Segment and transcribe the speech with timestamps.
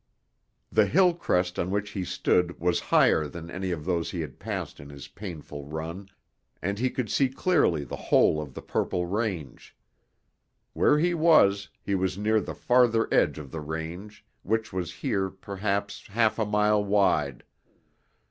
[0.71, 4.39] The hill crest on which he stood was higher than any of those he had
[4.39, 6.09] passed in his painful run,
[6.59, 9.75] and he could see clearly the whole of the purple range.
[10.73, 15.29] Where he was, he was near the farther edge of the range, which was here
[15.29, 17.43] perhaps half a mile wide.